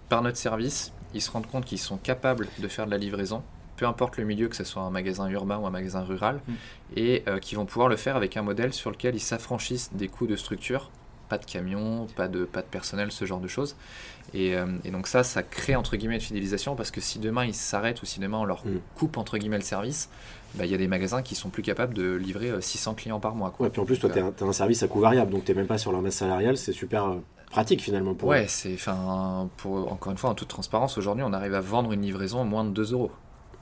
[0.10, 3.44] par notre service, ils se rendent compte qu'ils sont capables de faire de la livraison,
[3.84, 6.54] peu importe le milieu, que ce soit un magasin urbain ou un magasin rural, mm.
[6.96, 10.08] et euh, qui vont pouvoir le faire avec un modèle sur lequel ils s'affranchissent des
[10.08, 10.90] coûts de structure,
[11.28, 13.76] pas de camion, pas de, pas de personnel, ce genre de choses.
[14.34, 17.54] Et, euh, donc ça, ça crée entre guillemets une fidélisation parce que si demain ils
[17.54, 18.80] s'arrêtent ou si demain on leur mm.
[18.96, 20.10] coupe entre guillemets le service,
[20.56, 23.20] bah, il y a des magasins qui sont plus capables de livrer 600 euh, clients
[23.20, 23.52] par mois.
[23.52, 23.66] Quoi.
[23.66, 25.58] Ouais, puis en plus, toi, tu as, un service à coût variable, donc tu n'es
[25.58, 27.18] même pas sur leur masse salariale, c'est super
[27.52, 28.78] pratique finalement pour Ouais, c'est
[29.58, 32.46] pour encore une fois en toute transparence aujourd'hui, on arrive à vendre une livraison à
[32.46, 33.12] moins de 2 euros.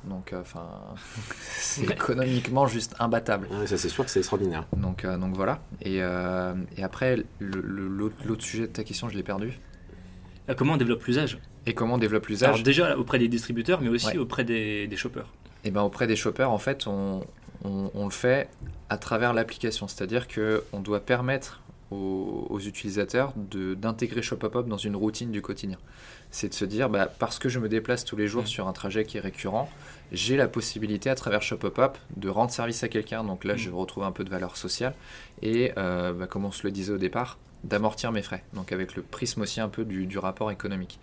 [0.05, 0.67] Donc, euh, enfin,
[1.41, 3.47] c'est économiquement juste imbattable.
[3.65, 4.65] ça, c'est sûr que c'est extraordinaire.
[4.75, 5.59] Donc, euh, donc voilà.
[5.81, 9.59] Et, euh, et après, l'autre sujet de ta question, je l'ai perdu.
[10.57, 11.37] Comment on développe l'usage?
[11.65, 12.49] Et comment on développe l'usage?
[12.49, 15.27] Alors, déjà auprès des distributeurs, mais aussi auprès des, des shoppers.
[15.63, 17.23] Et ben auprès des shoppers, en fait, on,
[17.63, 18.49] on, on le fait
[18.89, 19.87] à travers l'application.
[19.87, 21.61] C'est-à-dire qu'on doit permettre
[21.91, 25.77] aux, utilisateurs d'intégrer Shopopop dans une routine du quotidien.
[26.29, 28.47] C'est de se dire, bah, parce que je me déplace tous les jours mmh.
[28.47, 29.69] sur un trajet qui est récurrent,
[30.11, 33.23] j'ai la possibilité à travers Shopopop de rendre service à quelqu'un.
[33.23, 33.73] Donc là, je mmh.
[33.73, 34.93] retrouve un peu de valeur sociale.
[35.41, 38.43] Et euh, bah, comme on se le disait au départ, d'amortir mes frais.
[38.53, 40.99] Donc avec le prisme aussi un peu du, rapport économique.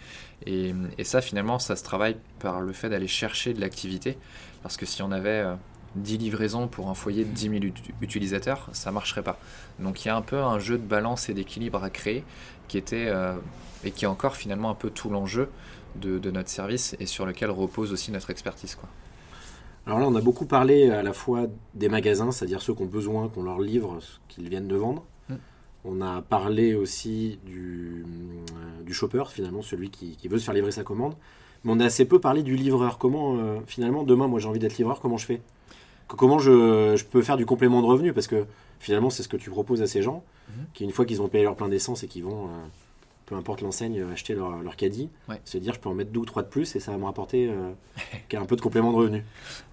[0.47, 0.75] Et,
[1.05, 4.17] ça, finalement, ça se travaille par le fait d'aller chercher de l'activité.
[4.63, 5.45] Parce que si on avait...
[5.99, 7.65] Euh, 10 livraisons pour un foyer de 10 000
[8.01, 9.39] utilisateurs, ça marcherait pas.
[9.79, 12.25] Donc il y a un peu un jeu de balance et d'équilibre à créer
[12.69, 13.37] qui était euh,
[13.85, 15.49] et qui est encore finalement un peu tout l'enjeu
[15.97, 18.77] de, notre service et sur lequel repose aussi notre expertise.
[18.77, 18.89] Quoi.
[19.87, 22.87] Alors là, on a beaucoup parlé à la fois des magasins, c'est-à-dire ceux qui ont
[22.87, 25.05] besoin qu'on leur livre ce qu'ils viennent de vendre.
[25.29, 25.35] Mm.
[25.85, 30.71] On a parlé aussi du, euh, du shopper, finalement, celui qui, veut se faire livrer
[30.71, 31.15] sa commande.
[31.65, 32.99] Mais on a assez peu parlé du livreur.
[32.99, 35.41] Comment, euh, finalement, demain, moi j'ai envie d'être livreur, comment je fais?
[36.09, 38.47] Comment je, peux faire du complément de revenu Parce que
[38.81, 40.65] finalement, c'est ce que tu proposes à ces gens mhm.
[40.75, 42.67] qui, une fois qu'ils ont payé leur plein d'essence et qui vont, euh,
[43.27, 45.11] peu importe l'enseigne, acheter leur, caddie,
[45.45, 47.05] se dire je peux en mettre deux ou trois de plus et ça va me
[47.05, 47.73] rapporter euh,
[48.37, 49.25] un peu de complément de revenu.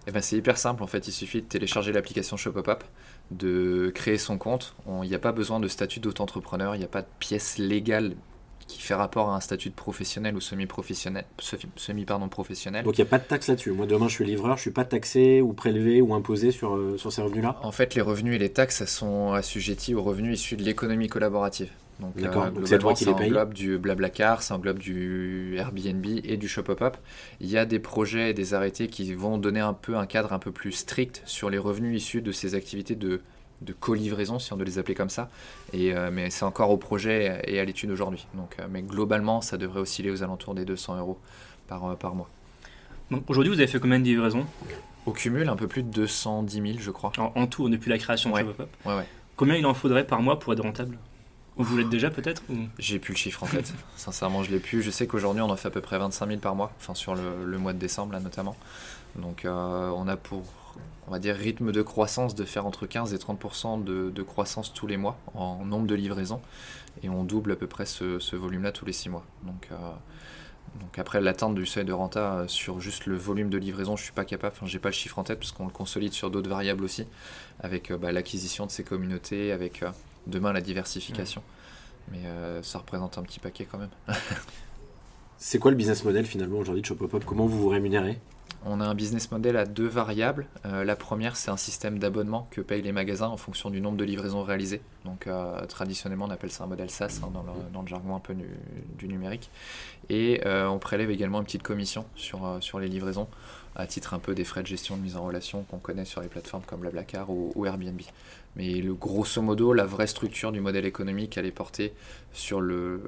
[0.08, 2.84] Eh ben, c'est hyper simple en fait, il suffit de télécharger l'application Shopopop,
[3.32, 4.76] de créer son compte.
[5.04, 8.16] Il n'y a pas besoin de statut d'auto-entrepreneur, il n'y a pas de pièce légale
[8.68, 11.26] qui fait rapport à un statut de professionnel ou semi-professionnel,
[11.76, 12.84] semi pardon professionnel.
[12.84, 13.72] Donc il n'y a pas de taxe là-dessus.
[13.72, 16.76] Moi demain je suis livreur, je ne suis pas taxé ou prélevé ou imposé sur,
[16.76, 17.60] euh, sur ces revenus-là.
[17.62, 21.70] En fait les revenus et les taxes sont assujettis aux revenus issus de l'économie collaborative.
[22.00, 26.98] Donc, euh, globalement, ça englobe du Blablacar, ça englobe du Airbnb et du Shopopop.
[27.40, 30.34] Il y a des projets et des arrêtés qui vont donner un peu un cadre
[30.34, 33.22] un peu plus strict sur les revenus issus de ces activités de
[33.62, 35.30] de co-livraison, si on doit les appeler comme ça.
[35.74, 38.28] Et, euh, mais c'est encore au projet et à l'étude aujourd'hui.
[38.34, 41.20] Donc, euh, mais globalement, ça devrait osciller aux alentours des 200 euros
[41.68, 42.30] par, euh, par mois.
[43.12, 44.46] Donc aujourd'hui, vous avez fait combien de livraisons?
[45.06, 47.12] Au cumul, un peu plus de 210 000, je crois.
[47.18, 48.46] En, tout, depuis la création de ouais,
[48.86, 49.06] ouais.
[49.36, 50.98] Combien il en faudrait par mois pour être rentable?
[51.58, 52.44] Vous l'êtes déjà peut-être
[52.80, 53.74] J'ai plus le chiffre en fait.
[53.96, 54.82] Sincèrement, je l'ai plus.
[54.82, 57.16] Je sais qu'aujourd'hui, on en fait à peu près 25 000 par mois, enfin sur
[57.16, 58.56] le, le mois de décembre là notamment.
[59.16, 60.44] Donc, on a pour
[61.08, 64.88] on va dire, rythme de croissance de faire entre 15 et 30% de, croissance tous
[64.88, 66.42] les mois en nombre de livraisons.
[67.04, 69.26] Et on double à peu près ce, volume-là tous les 6 mois.
[69.44, 69.76] Donc, euh,
[70.80, 74.04] donc après l'atteinte du seuil de renta euh, sur juste le volume de livraison, je
[74.04, 76.32] suis pas capable, enfin j'ai pas le chiffre en tête parce qu'on le consolide sur
[76.32, 77.06] d'autres variables aussi,
[77.60, 79.84] avec euh, bah, l'acquisition de ces communautés, avec
[80.28, 81.42] demain la diversification.
[82.12, 82.22] Mais
[82.62, 83.90] ça représente un petit paquet quand même.
[85.38, 87.26] C'est quoi le business model finalement aujourd'hui de Shopopop?
[87.26, 88.20] Comment vous vous rémunérez?
[88.68, 90.48] On a un business model à deux variables.
[90.66, 93.98] Euh, la première, c'est un système d'abonnement que payent les magasins en fonction du nombre
[93.98, 94.82] de livraisons réalisées.
[95.04, 98.34] Donc, euh, traditionnellement, on appelle ça un modèle SaaS hein, dans, le, jargon un peu
[98.34, 99.52] du, numérique.
[100.10, 103.28] Et euh, on prélève également une petite commission sur, sur les livraisons,
[103.76, 106.22] à titre un peu des frais de gestion de mise en relation qu'on connaît sur
[106.22, 108.02] les plateformes comme Blablacar ou, ou Airbnb.
[108.56, 111.94] Mais le, grosso modo, la vraie structure du modèle économique, elle est portée
[112.32, 113.02] sur le,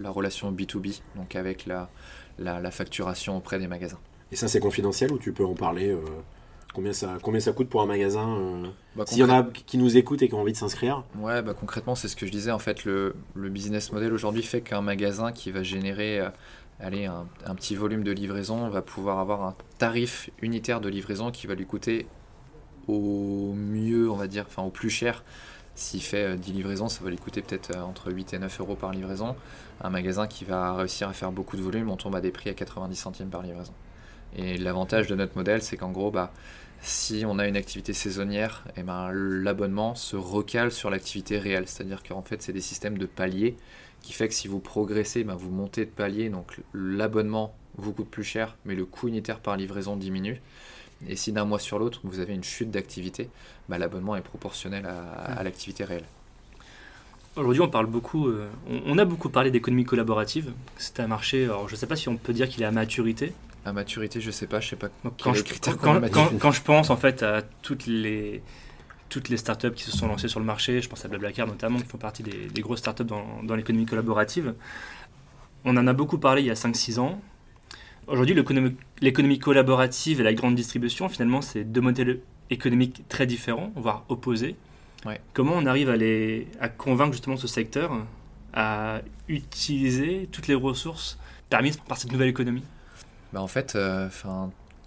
[0.00, 1.90] la relation B2B, donc avec la,
[2.38, 3.98] la facturation auprès des magasins.
[4.32, 5.98] Et ça, c'est confidentiel ou tu peux en parler euh,
[6.72, 9.76] combien, ça, combien ça coûte pour un magasin euh, bah, S'il y en a qui
[9.76, 11.04] nous écoutent et qui ont envie de s'inscrire?
[11.18, 12.52] Ouais, bah, concrètement, c'est ce que je disais.
[12.52, 16.28] En fait, le, le business model aujourd'hui fait qu'un magasin qui va générer euh,
[16.78, 21.32] allez, un, un, petit volume de livraison va pouvoir avoir un tarif unitaire de livraison
[21.32, 22.06] qui va lui coûter
[22.88, 25.24] au mieux, on va dire, enfin au plus cher.
[25.74, 28.92] S'il fait 10 livraisons, ça va lui coûter peut-être entre 8 et 9 euros par
[28.92, 29.34] livraison.
[29.80, 32.50] Un magasin qui va réussir à faire beaucoup de volume, on tombe à des prix
[32.50, 33.72] à 90 centimes par livraison.
[34.36, 36.32] Et l'avantage de notre modèle, c'est qu'en gros, bah,
[36.82, 41.66] si on a une activité saisonnière, eh ben, l'abonnement se recale sur l'activité réelle.
[41.66, 43.56] C'est-à-dire qu'en fait, c'est des systèmes de paliers
[44.02, 48.08] qui fait que si vous progressez, ben, vous montez de palier, donc l'abonnement vous coûte
[48.08, 50.40] plus cher, mais le coût unitaire par livraison diminue.
[51.08, 53.30] Et si d'un mois sur l'autre, vous avez une chute d'activité,
[53.68, 56.04] bah, l'abonnement est proportionnel à, l'activité réelle.
[57.36, 58.48] Aujourd'hui, on parle beaucoup, euh,
[58.86, 60.52] on, a beaucoup parlé d'économie collaborative.
[60.76, 62.72] C'est un marché, alors je ne sais pas si on peut dire qu'il est à
[62.72, 63.32] maturité.
[63.64, 64.88] À maturité, je ne sais pas, je sais pas.
[65.22, 65.42] Quand je,
[66.38, 68.42] quand, je pense en fait à toutes les,
[69.08, 71.78] toutes les startups qui se sont lancées sur le marché, je pense à Blablacar notamment,
[71.78, 74.54] qui font partie des, des grosses startups dans, dans l'économie collaborative.
[75.64, 77.20] On en a beaucoup parlé il y a 5-6 ans.
[78.10, 78.34] Aujourd'hui,
[79.00, 82.18] l'économie collaborative et la grande distribution, finalement, c'est deux modèles
[82.50, 84.56] économiques très différents, voire opposés.
[85.32, 87.92] Comment on arrive à, les, à convaincre justement ce secteur
[88.52, 91.18] à utiliser toutes les ressources
[91.50, 92.64] permises par cette nouvelle économie?
[93.32, 94.08] Bah En fait, euh,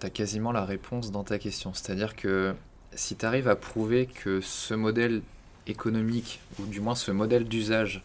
[0.00, 1.72] tu as quasiment la réponse dans ta question.
[1.72, 2.54] C'est-à-dire que
[2.94, 5.22] si tu arrives à prouver que ce modèle
[5.66, 8.02] économique, ou du moins ce modèle d'usage,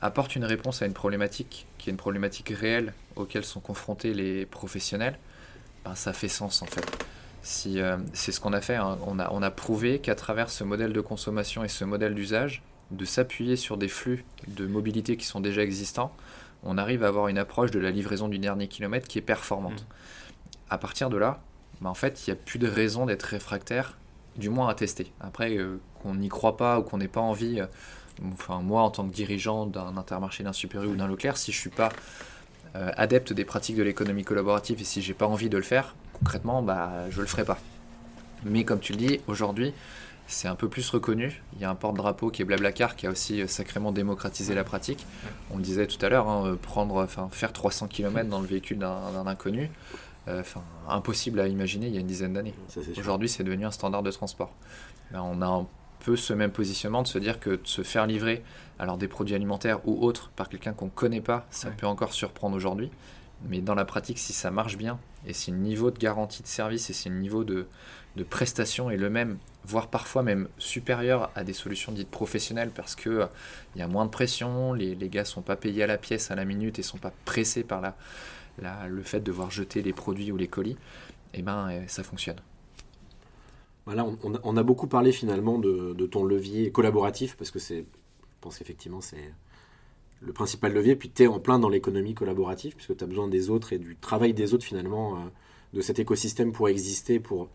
[0.00, 4.46] apporte une réponse à une problématique qui est une problématique réelle auquel sont confrontés les
[4.46, 5.18] professionnels,
[5.84, 6.84] ben, ça fait sens en fait.
[7.42, 8.98] Si, euh, c'est ce qu'on a fait, hein.
[9.06, 12.62] on, a, on a prouvé qu'à travers ce modèle de consommation et ce modèle d'usage,
[12.90, 16.12] de s'appuyer sur des flux de mobilité qui sont déjà existants,
[16.62, 19.82] on arrive à avoir une approche de la livraison du dernier kilomètre qui est performante.
[19.82, 20.70] Mmh.
[20.70, 21.40] À partir de là,
[21.80, 23.96] ben, en fait, il n'y a plus de raison d'être réfractaire,
[24.36, 25.12] du moins à tester.
[25.20, 27.66] Après, euh, qu'on n'y croit pas ou qu'on n'ait pas envie, euh,
[28.32, 31.52] enfin moi en tant que dirigeant d'un intermarché, d'un Super U ou d'un Leclerc, si
[31.52, 31.90] je suis pas
[32.76, 35.94] euh, adepte des pratiques de l'économie collaborative et si j'ai pas envie de le faire,
[36.12, 37.58] concrètement, bah je le ferai pas.
[38.44, 39.72] Mais comme tu le dis, aujourd'hui,
[40.26, 41.42] c'est un peu plus reconnu.
[41.54, 44.64] Il y a un porte-drapeau qui est Blablacar qui a aussi euh, sacrément démocratisé la
[44.64, 45.06] pratique.
[45.50, 48.46] On le disait tout à l'heure, hein, euh, prendre, enfin, faire 300 km dans le
[48.46, 49.70] véhicule d'un inconnu,
[50.28, 52.54] enfin, impossible à imaginer il y a une dizaine d'années.
[52.98, 54.52] Aujourd'hui, c'est devenu un standard de transport.
[55.12, 55.66] Ben, on a un
[56.06, 58.44] peu ce même positionnement de se dire que de se faire livrer
[58.78, 62.12] alors des produits alimentaires ou autres par quelqu'un qu'on ne connaît pas, ça peut encore
[62.12, 62.92] surprendre aujourd'hui.
[63.48, 66.48] Mais dans la pratique, si ça marche bien, et si le niveau de garantie de
[66.48, 67.66] service et si le niveau de,
[68.14, 72.94] de prestation est le même, voire parfois même supérieur à des solutions dites professionnelles parce
[72.94, 73.26] que euh,
[73.74, 76.30] il y a moins de pression, les, les gars sont pas payés à la pièce
[76.30, 77.96] à la minute et sont pas pressés par la,
[78.62, 80.76] la, le fait de devoir jeter les produits ou les colis,
[81.34, 82.38] et eh ben euh, ça fonctionne.
[83.86, 84.04] Voilà,
[84.42, 89.00] on, a beaucoup parlé finalement de, ton levier collaboratif, parce que c'est, je pense qu'effectivement
[89.00, 89.32] c'est
[90.20, 93.28] le principal levier, puis tu es en plein dans l'économie collaborative, puisque tu as besoin
[93.28, 95.18] des autres et du travail des autres finalement, euh,
[95.72, 97.48] de cet écosystème pour exister, pour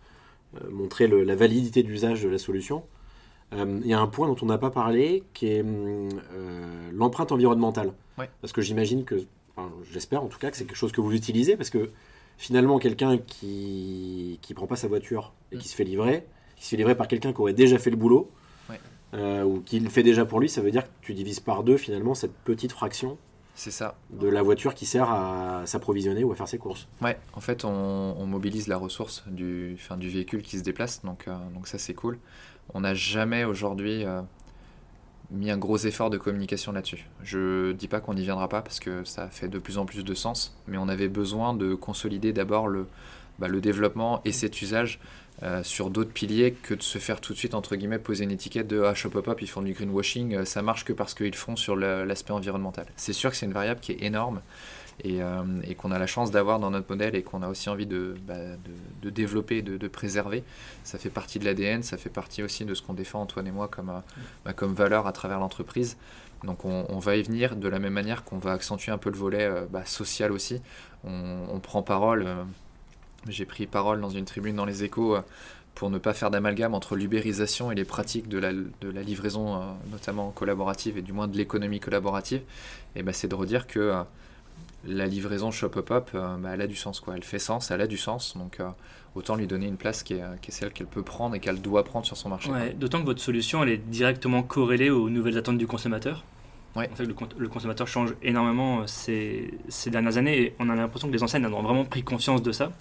[0.56, 2.84] euh, montrer la validité d'usage de la solution.
[3.52, 5.66] Euh, il y a un point dont on n'a pas parlé, qui est
[6.94, 7.94] l'empreinte environnementale.
[8.40, 9.16] Parce que j'imagine que,
[9.92, 11.90] j'espère en tout cas que c'est quelque chose que vous utilisez, parce que
[12.42, 15.70] finalement, quelqu'un qui ne prend pas sa voiture et qui mm.
[15.70, 16.26] se fait livrer,
[16.56, 18.32] qui se fait livrer par quelqu'un qui aurait déjà fait le boulot,
[19.14, 21.64] euh, ou qui le fait déjà pour lui, ça veut dire que tu divises par
[21.64, 23.18] deux finalement cette petite fraction
[23.54, 23.96] c'est ça.
[24.10, 26.88] De la voiture qui sert à s'approvisionner ou à faire ses courses.
[27.02, 31.28] Ouais, en fait, on, mobilise la ressource du, fin, du véhicule qui se déplace, donc,
[31.28, 32.18] euh, donc ça c'est cool.
[32.74, 34.22] On n'a jamais aujourd'hui euh,
[35.32, 37.08] mis un gros effort de communication là-dessus.
[37.24, 40.04] Je dis pas qu'on n'y viendra pas parce que ça fait de plus en plus
[40.04, 42.86] de sens, mais on avait besoin de consolider d'abord le,
[43.40, 45.00] bah, le développement et cet usage
[45.44, 48.32] euh, sur d'autres piliers que de se faire tout de suite entre guillemets poser une
[48.32, 51.34] étiquette de ah Shop Up ils font du greenwashing, euh, ça marche que parce qu'ils
[51.34, 52.86] font sur l'aspect environnemental.
[52.96, 54.42] C'est sûr que c'est une variable qui est énorme
[55.06, 57.86] euh, et, qu'on a la chance d'avoir dans notre modèle et qu'on a aussi envie
[57.86, 58.36] de, bah,
[59.02, 60.44] de, développer, de, préserver.
[60.84, 63.52] Ça fait partie de l'ADN, ça fait partie aussi de ce qu'on défend Antoine et
[63.52, 64.00] moi comme, euh,
[64.46, 65.98] bah, comme valeur à travers l'entreprise.
[66.44, 69.18] Donc on, va y venir de la même manière qu'on va accentuer un peu le
[69.18, 70.62] volet euh, bah, social aussi.
[71.04, 72.28] On, prend parole,
[73.28, 75.18] j'ai pris parole dans une tribune dans les échos
[75.74, 79.62] pour ne pas faire d'amalgame entre l'ubérisation et les pratiques de la, de la livraison,
[79.92, 82.42] notamment collaborative et du moins de l'économie collaborative.
[82.96, 84.04] Et c'est de redire que
[84.86, 87.00] la livraison Shop Up Up, euh, bah, elle a du sens.
[87.00, 87.16] Quoi.
[87.16, 88.36] Elle fait sens, elle a du sens.
[88.38, 88.70] Donc euh,
[89.16, 92.06] autant lui donner une place qui est, celle qu'elle peut prendre et qu'elle doit prendre
[92.06, 92.50] sur son marché.
[92.76, 96.24] D'autant que votre solution, elle est directement corrélée aux nouvelles attentes du consommateur.
[96.74, 101.10] En fait, le, consommateur change énormément euh, ces, ces, dernières années et on a l'impression
[101.10, 102.72] que les enseignes ont vraiment pris conscience de ça.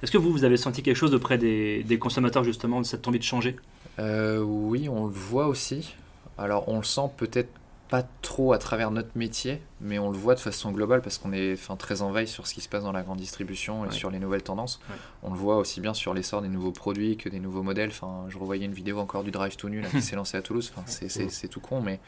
[0.00, 3.06] Est-ce que vous, vous avez senti quelque chose auprès des, des consommateurs justement de cette
[3.08, 3.56] envie de changer?
[3.98, 5.94] Oui, on le voit aussi.
[6.38, 7.50] Alors on le sent peut-être
[7.92, 11.34] pas trop à travers notre métier, mais on le voit de façon globale parce qu'on
[11.34, 13.90] est enfin, très en veille sur ce qui se passe dans la grande distribution et
[13.90, 14.80] sur les nouvelles tendances.
[15.22, 17.90] On le voit aussi bien sur l'essor des nouveaux produits que des nouveaux modèles.
[17.90, 20.72] Enfin, je revoyais une vidéo encore du Drive to Nu qui s'est lancé à Toulouse.
[20.74, 22.00] Enfin, c'est tout con, mais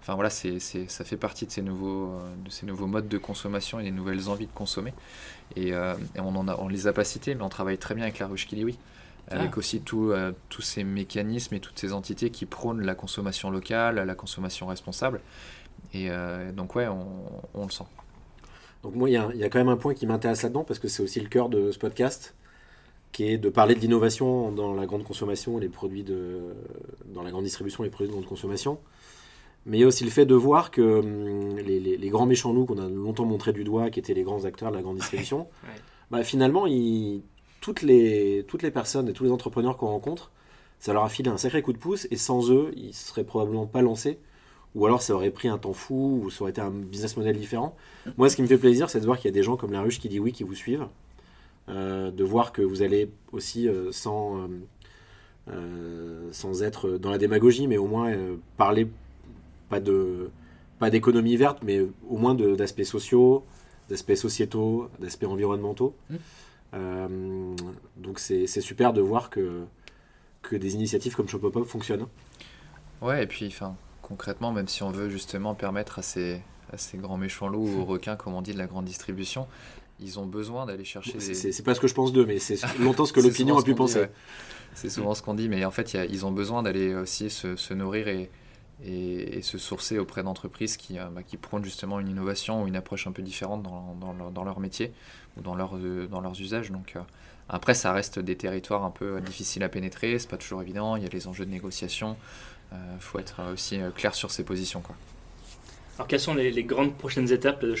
[0.00, 3.18] enfin, voilà, c'est ça fait partie de ces, nouveaux, euh, de ces nouveaux modes de
[3.18, 4.94] consommation et des nouvelles envies de consommer.
[5.56, 8.04] Et, euh, on, en a, on les a pas cités, mais on travaille très bien
[8.04, 8.78] avec la ruche Kiliwi
[9.30, 9.58] avec ah.
[9.58, 14.14] aussi euh, tous ces mécanismes et toutes ces entités qui prônent la consommation locale, la
[14.14, 15.20] consommation responsable.
[15.92, 17.84] Et euh, donc ouais, on, le sent.
[18.82, 21.02] Donc moi, il y, a quand même un point qui m'intéresse là-dedans, parce que c'est
[21.02, 22.34] aussi le cœur de ce podcast.
[23.12, 26.54] qui est de parler de l'innovation dans la grande consommation, les produits de,
[27.06, 28.78] dans la grande distribution, les produits de grande consommation.
[29.66, 32.66] Mais il y a aussi le fait de voir que hum, les, grands méchants loups
[32.66, 35.48] qu'on a longtemps montré du doigt, qui étaient les grands acteurs de la grande distribution,
[36.10, 36.66] bah, finalement,
[37.60, 40.30] toutes, les, toutes les personnes et tous les entrepreneurs qu'on rencontre,
[40.78, 43.24] ça leur a filé un sacré coup de pouce, et sans eux, ils ne seraient
[43.24, 44.18] probablement pas lancés,
[44.74, 47.36] ou alors ça aurait pris un temps fou, ou ça aurait été un business model
[47.36, 47.74] différent.
[48.16, 49.72] Moi, ce qui me fait plaisir, c'est de voir qu'il y a des gens comme
[49.72, 50.86] la ruche qui dit oui, qui vous suivent,
[51.68, 54.48] euh, de voir que vous allez aussi euh, sans,
[55.50, 58.14] euh, sans être dans la démagogie, mais au moins
[58.56, 58.88] parler
[59.68, 60.30] pas de
[60.78, 63.44] pas d'économie verte, mais au moins d'aspects sociaux,
[63.90, 65.92] d'aspects sociétaux, d'aspects environnementaux.
[66.08, 66.16] Mmh.
[66.72, 69.64] Donc c'est super de voir que,
[70.42, 72.06] que des initiatives comme Shopopop fonctionnent.
[73.00, 76.40] Ouais, et puis enfin, concrètement, même si on veut justement permettre à ces,
[76.72, 79.46] à ces grands méchants loups ou requins, comme on dit, de la grande distribution,
[80.00, 81.18] ils ont besoin d'aller chercher.
[81.20, 83.74] C'est pas ce que je pense d'eux, mais c'est longtemps ce que l'opinion a pu
[83.74, 84.06] penser.
[84.74, 88.08] C'est souvent ce qu'on dit, mais en fait, ils ont besoin d'aller aussi se, nourrir
[88.08, 88.30] et,
[88.84, 92.76] et, se sourcer auprès d'entreprises qui, euh, bah, qui prônent justement une innovation ou une
[92.76, 94.92] approche un peu différente dans, dans, leur, dans leur, métier
[95.36, 96.70] ou dans, leur, euh, dans leurs usages.
[96.70, 97.00] Donc, euh,
[97.48, 101.02] après, ça reste des territoires un peu difficiles à pénétrer, c'est pas toujours évident, il
[101.02, 102.16] y a les enjeux de négociation,
[102.72, 104.82] il faut être aussi clair sur ses positions.
[104.82, 104.94] Quoi.
[105.96, 107.74] Alors, quelles sont les, les grandes prochaines étapes de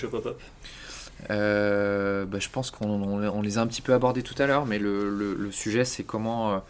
[1.30, 4.78] euh, bah, je pense qu'on les a un petit peu abordés tout à l'heure, mais
[4.78, 6.62] le, sujet c'est comment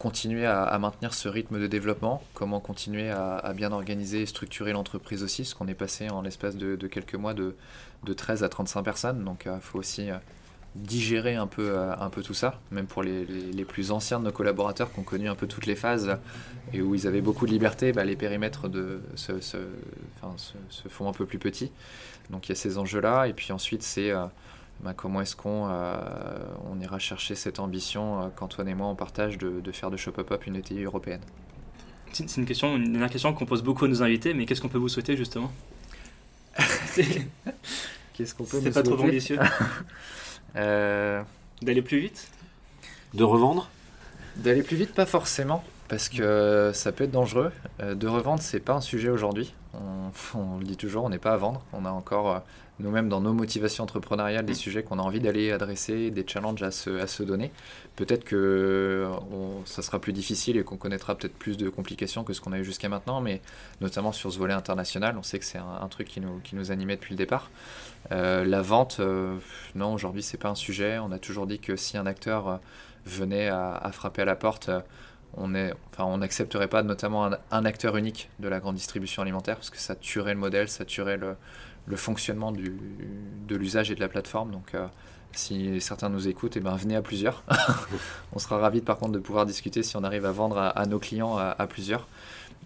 [0.00, 5.22] continuer à, maintenir ce rythme de développement, comment continuer à, bien organiser et structurer l'entreprise
[5.22, 7.54] aussi, parce qu'on est passé en l'espace de, quelques mois de,
[8.16, 10.08] 13 à 35 personnes, donc il euh, faut aussi
[10.74, 14.90] digérer un peu, un peu tout ça, même pour les, plus anciens de nos collaborateurs
[14.90, 16.16] qui ont connu un peu toutes les phases
[16.72, 19.58] et où ils avaient beaucoup de liberté, bah, les périmètres de, se,
[20.88, 21.70] font un peu plus petits.
[22.30, 24.24] Donc il y a ces enjeux-là, et puis ensuite c'est euh,
[24.82, 25.98] bah, comment est-ce qu'on euh,
[26.70, 29.96] on ira chercher cette ambition euh, qu'Antoine et moi on partage de, de faire de
[29.96, 31.20] Shop Up Up une ETI européenne?
[32.12, 34.68] C'est une question, une dernière question qu'on pose beaucoup à nos invités, mais qu'est-ce qu'on
[34.68, 35.52] peut vous souhaiter justement?
[38.14, 39.38] Qu'est-ce qu'on peut C'est pas trop ambitieux.
[40.54, 42.28] D'aller plus vite?
[43.14, 43.70] De revendre?
[44.36, 47.52] D'aller plus vite, pas forcément parce que ça peut être dangereux.
[47.80, 49.54] de revendre, c'est pas un sujet aujourd'hui.
[50.34, 51.62] On, le dit toujours, on n'est pas à vendre.
[51.72, 52.38] On a encore euh,
[52.80, 54.56] nous-mêmes dans nos motivations entrepreneuriales des mm.
[54.56, 57.50] sujets qu'on a envie d'aller adresser, des challenges à se, à se donner.
[57.96, 59.08] Peut-être que
[59.64, 62.58] ça sera plus difficile et qu'on connaîtra peut-être plus de complications que ce qu'on a
[62.58, 63.40] eu jusqu'à maintenant, mais
[63.80, 66.70] notamment sur ce volet international, on sait que c'est un, truc qui nous, qui nous
[66.70, 67.50] animait depuis le départ.
[68.12, 69.36] Euh, la vente, euh,
[69.74, 70.98] non, aujourd'hui c'est pas un sujet.
[70.98, 72.60] On a toujours dit que si un acteur
[73.06, 74.70] venait à, à, frapper à la porte,
[75.36, 79.56] on est, enfin, on n'accepterait pas notamment un, acteur unique de la grande distribution alimentaire
[79.56, 81.36] parce que ça tuerait le modèle, ça tuerait le,
[81.90, 82.74] le fonctionnement du,
[83.48, 84.50] de l'usage et de la plateforme.
[84.50, 84.86] Donc, euh,
[85.32, 87.44] si certains nous écoutent, et eh ben, venez à plusieurs.
[88.32, 90.98] on sera ravis par contre de pouvoir discuter si on arrive à vendre à, nos
[90.98, 92.08] clients à, plusieurs.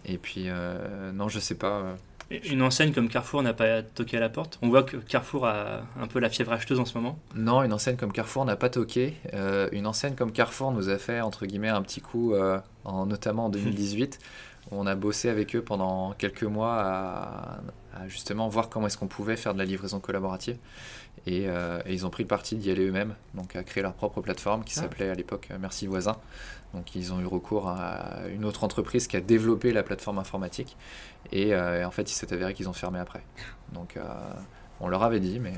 [0.07, 1.81] Et puis, euh, non, je sais pas.
[1.81, 1.95] Euh,
[2.31, 4.59] une enseigne comme Carrefour n'a pas toqué à la porte?
[4.63, 7.73] On voit que Carrefour a un peu la fièvre acheteuse en ce moment Non, une
[7.73, 9.15] enseigne comme Carrefour n'a pas toqué.
[9.35, 13.07] Euh, une enseigne comme Carrefour nous a fait, entre guillemets, un petit coup, euh, en,
[13.07, 14.19] notamment en 2018.
[14.71, 17.61] on a bossé avec eux pendant quelques mois à,
[18.09, 20.57] justement voir comment est-ce qu'on pouvait faire de la livraison collaborative.
[21.29, 24.21] Euh, et, ils ont pris le parti d'y aller eux-mêmes, donc à créer leur propre
[24.21, 24.83] plateforme qui ah.
[24.83, 26.17] s'appelait à l'époque Merci Voisin.
[26.75, 30.77] Donc ils ont eu recours à une autre entreprise qui a développé la plateforme informatique.
[31.33, 33.23] Et, euh, en fait, il s'est avéré qu'ils ont fermé après.
[33.73, 34.03] Donc euh,
[34.81, 35.55] on leur avait dit, mais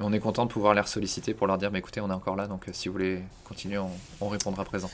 [0.00, 2.36] on est content de pouvoir les solliciter pour leur dire, mais écoutez, on est encore
[2.36, 4.90] là, donc si vous voulez continuer, on, répondra présent.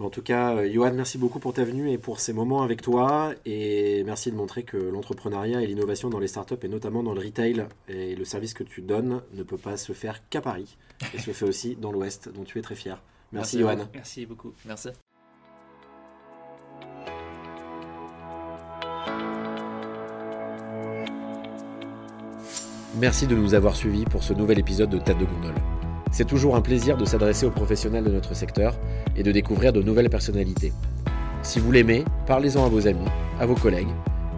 [0.00, 3.32] En tout cas, Johan, merci beaucoup pour ta venue et pour ces moments avec toi.
[3.46, 7.20] Et merci de montrer que l'entrepreneuriat et l'innovation dans les startups, et notamment dans le
[7.20, 10.76] retail et le service que tu donnes, ne peut pas se faire qu'à Paris.
[11.14, 13.00] Et se fait aussi dans l'Ouest, dont tu es très fier.
[13.32, 13.88] Merci, Johan.
[13.94, 14.52] Merci beaucoup.
[14.66, 14.88] Merci.
[22.96, 25.54] Merci de nous avoir suivis pour ce nouvel épisode de Tête de Gondole.
[26.12, 28.76] C'est toujours un plaisir de s'adresser aux professionnels de notre secteur
[29.16, 30.72] et de découvrir de nouvelles personnalités.
[31.42, 33.08] Si vous l'aimez, parlez-en à vos amis,
[33.40, 33.88] à vos collègues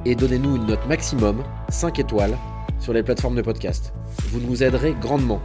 [0.07, 2.38] et donnez-nous une note maximum, 5 étoiles,
[2.79, 3.92] sur les plateformes de podcast.
[4.31, 5.42] Vous nous aiderez grandement.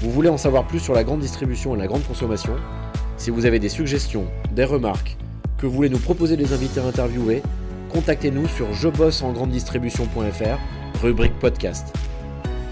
[0.00, 2.54] Vous voulez en savoir plus sur la grande distribution et la grande consommation?
[3.16, 5.16] Si vous avez des suggestions, des remarques,
[5.58, 7.42] que vous voulez nous proposer des invités à interviewer,
[7.92, 11.92] contactez-nous sur jebosseengrandidistribution.fr, rubrique podcast.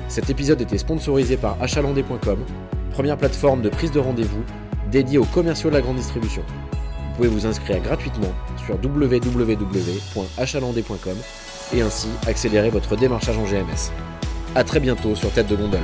[0.07, 2.39] Cet épisode était sponsorisé par achalandé.com,
[2.93, 4.45] première plateforme de prise de rendez-vous
[4.91, 6.43] dédiée aux commerciaux de la grande distribution.
[6.47, 8.33] Vous pouvez vous inscrire gratuitement
[8.65, 11.17] sur www.achalandé.com
[11.75, 13.93] et ainsi accélérer votre démarchage en GMS.
[14.55, 15.79] A très bientôt sur Tête de Gondole.